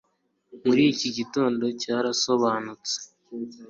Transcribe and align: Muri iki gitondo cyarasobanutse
Muri 0.65 0.81
iki 0.93 1.07
gitondo 1.17 1.65
cyarasobanutse 1.81 2.95